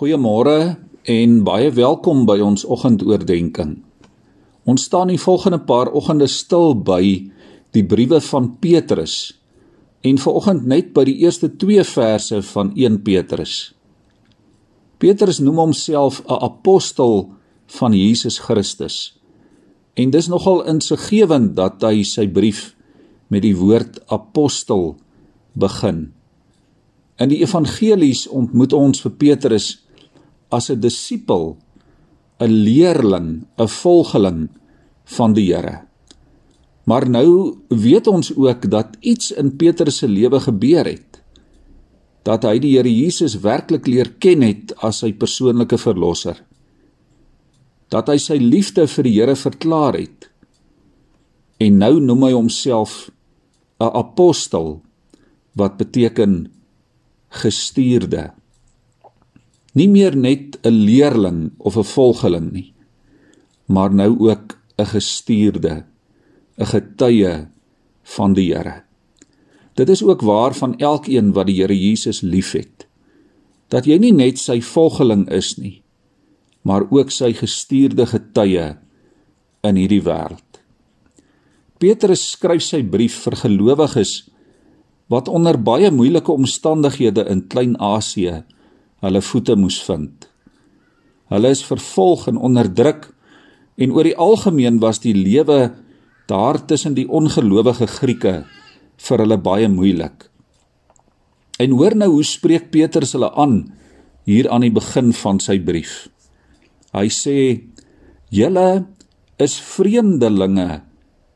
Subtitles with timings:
[0.00, 0.78] Goeiemôre
[1.12, 3.82] en baie welkom by ons oggendoordenkings.
[4.64, 7.02] Ons staan die volgende paar oggende stil by
[7.76, 9.34] die briewe van Petrus
[10.00, 13.74] en vanoggend net by die eerste 2 verse van 1 Petrus.
[14.96, 17.36] Petrus noem homself 'n apostel
[17.66, 19.20] van Jesus Christus.
[20.00, 22.74] En dis nogal insiggewend dat hy sy brief
[23.28, 24.96] met die woord apostel
[25.52, 26.14] begin.
[27.18, 29.84] In die evangelies ontmoet ons vir Petrus
[30.50, 31.56] as 'n disipel,
[32.40, 34.48] 'n leerling, 'n volgeling
[35.04, 35.86] van die Here.
[36.84, 41.22] Maar nou weet ons ook dat iets in Petrus se lewe gebeur het.
[42.22, 46.42] Dat hy die Here Jesus werklik leer ken het as sy persoonlike verlosser.
[47.90, 50.30] Dat hy sy liefde vir die Here verklaar het.
[51.60, 53.10] En nou noem hy homself
[53.80, 54.80] 'n apostel
[55.54, 56.52] wat beteken
[57.28, 58.30] gestuurde
[59.74, 62.72] nie meer net 'n leerling of 'n volgeling nie
[63.66, 65.84] maar nou ook 'n gestuurde
[66.58, 67.46] 'n getuie
[68.02, 68.82] van die Here
[69.74, 72.86] dit is ook waar van elkeen wat die Here Jesus liefhet
[73.68, 75.82] dat jy nie net sy volgeling is nie
[76.62, 78.76] maar ook sy gestuurde getuie
[79.62, 80.60] in hierdie wêreld
[81.78, 84.30] Petrus skryf sy brief vir gelowiges
[85.10, 88.42] wat onder baie moeilike omstandighede in Klein-Asië
[89.04, 90.28] hulle voete moes vind.
[91.30, 93.10] Hulle is vervolg en onderdruk
[93.80, 95.70] en oor die algemeen was die lewe
[96.30, 98.34] daar tussen die ongelowige Grieke
[99.00, 100.26] vir hulle baie moeilik.
[101.60, 103.62] En hoor nou hoe spreek Petrus hulle aan
[104.28, 106.08] hier aan die begin van sy brief.
[106.92, 107.38] Hy sê:
[108.30, 108.86] "Julle
[109.38, 110.82] is vreemdelinge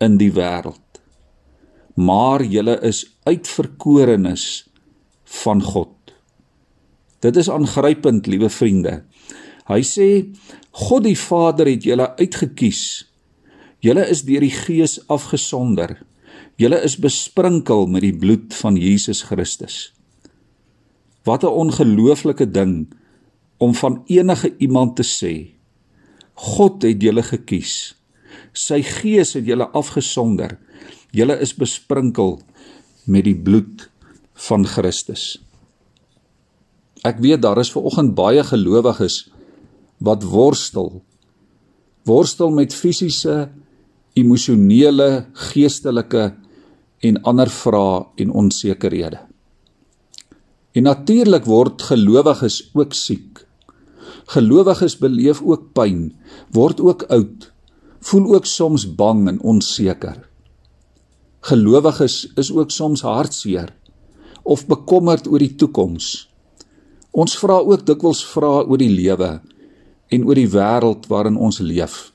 [0.00, 1.02] in die wêreld,
[1.96, 4.68] maar julle is uitverkorenes
[5.44, 5.97] van God."
[7.20, 9.02] Dit is aangrypend, liewe vriende.
[9.68, 10.08] Hy sê
[10.78, 12.82] God die Vader het julle uitgekies.
[13.82, 15.96] Julle is deur die Gees afgesonder.
[16.58, 19.92] Julle is besprinkel met die bloed van Jesus Christus.
[21.26, 22.88] Wat 'n ongelooflike ding
[23.58, 25.50] om van enige iemand te sê.
[26.34, 27.94] God het julle gekies.
[28.52, 30.58] Sy Gees het julle afgesonder.
[31.10, 32.40] Julle is besprinkel
[33.06, 33.90] met die bloed
[34.34, 35.38] van Christus.
[37.06, 39.28] Ek weet daar is ver oggend baie gelowiges
[40.02, 41.02] wat worstel.
[42.06, 43.48] Worstel met fisiese,
[44.18, 46.32] emosionele, geestelike
[47.06, 49.20] en ander vrae en onsekerhede.
[50.74, 53.44] En natuurlik word gelowiges ook siek.
[54.34, 56.12] Gelowiges beleef ook pyn,
[56.52, 57.52] word ook oud,
[58.00, 60.18] voel ook soms bang en onseker.
[61.40, 63.72] Gelowiges is ook soms hartseer
[64.42, 66.27] of bekommerd oor die toekoms
[67.12, 69.38] Ons vra ook dikwels vrae oor die lewe
[70.12, 72.10] en oor die wêreld waarin ons leef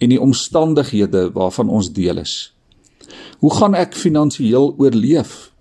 [0.00, 2.52] en die omstandighede waarvan ons deel is.
[3.40, 5.52] Hoe gaan ek finansiëel oorleef?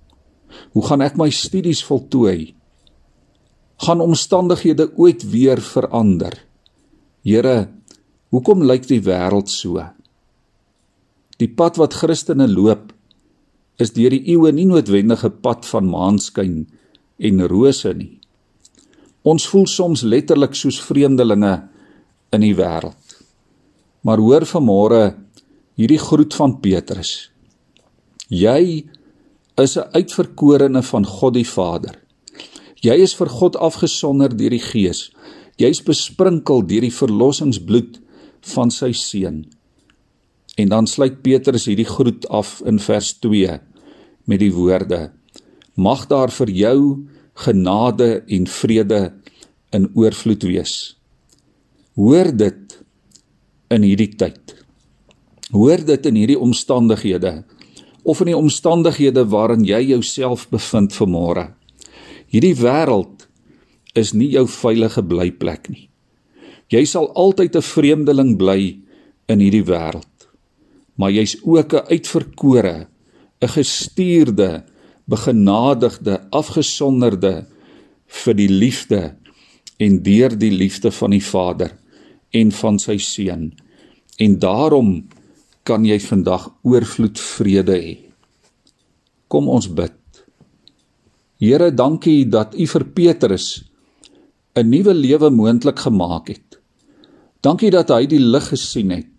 [0.76, 2.54] Hoe gaan ek my studies voltooi?
[3.84, 6.36] Gaan omstandighede ooit weer verander?
[7.24, 7.70] Here,
[8.32, 9.80] hoekom lyk die wêreld so?
[11.40, 12.94] Die pad wat Christene loop
[13.82, 16.62] is deur die eeue nie noodwendige pad van maanskyn
[17.20, 18.14] en rose nie.
[19.26, 21.54] Ons voel soms letterlik soos vreemdelinge
[22.36, 23.16] in die wêreld.
[24.06, 25.02] Maar hoor vanmôre
[25.80, 27.32] hierdie groet van Petrus.
[28.30, 28.86] Jy
[29.58, 31.96] is 'n uitverkorene van God die Vader.
[32.82, 35.12] Jy is vir God afgesonder deur die Gees.
[35.58, 38.00] Jy's besprinkel deur die verlossingsbloed
[38.42, 39.46] van sy seun.
[40.58, 43.60] En dan sluit Petrus hierdie groet af in vers 2
[44.26, 45.12] met die woorde:
[45.76, 49.02] Mag daar vir jou genade en vrede
[49.76, 50.96] in oorvloed wees.
[51.96, 52.78] Hoor dit
[53.72, 54.56] in hierdie tyd.
[55.52, 57.44] Hoor dit in hierdie omstandighede
[58.06, 61.50] of in die omstandighede waarin jy jouself bevind vanmôre.
[62.30, 63.26] Hierdie wêreld
[63.98, 65.88] is nie jou veilige blyplek nie.
[66.70, 68.78] Jy sal altyd 'n vreemdeling bly
[69.30, 70.28] in hierdie wêreld.
[70.98, 72.88] Maar jy's ook 'n uitverkore,
[73.42, 74.64] 'n gestuurde,
[75.10, 77.46] begenadigde, afgesonderde
[78.24, 79.02] vir die liefde
[79.82, 81.76] en deur die liefde van die Vader
[82.36, 83.52] en van sy seun.
[84.18, 85.06] En daarom
[85.66, 87.96] kan jy vandag oorvloed vrede hê.
[89.28, 89.98] Kom ons bid.
[91.42, 93.66] Here, dankie dat U vir Petrus
[94.56, 96.60] 'n nuwe lewe moontlik gemaak het.
[97.42, 99.12] Dankie dat hy die lig gesien het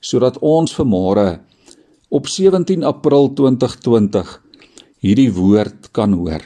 [0.00, 1.40] sodat ons vanmôre
[2.08, 4.30] op 17 April 2020
[5.00, 6.44] hierdie woord kan hoor.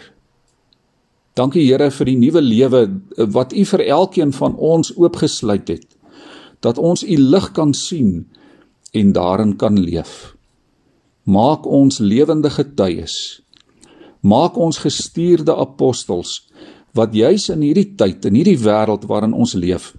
[1.35, 5.87] Dankie Here vir die nuwe lewe eh, wat U vir elkeen van ons oopgesluit het.
[6.63, 8.29] Dat ons U lig kan sien
[8.95, 10.35] en daarin kan leef.
[11.25, 13.43] Maak ons lewende getuies.
[14.23, 16.45] Maak ons gestuurde apostels
[16.95, 19.91] wat juis in hierdie tyd in hierdie wêreld waarin ons leef,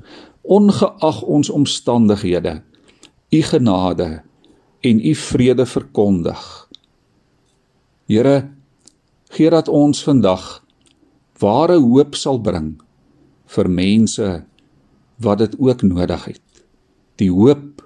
[0.48, 2.62] ongeag ons omstandighede,
[3.36, 4.22] U genade
[4.86, 6.65] en U vrede verkondig.
[8.06, 8.50] Here,
[9.34, 10.44] gee dat ons vandag
[11.42, 12.76] ware hoop sal bring
[13.56, 14.28] vir mense
[15.26, 16.62] wat dit ook nodig het.
[17.18, 17.82] Die hoop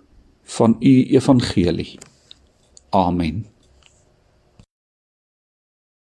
[0.57, 2.00] van u evangelie.
[2.89, 3.45] Amen.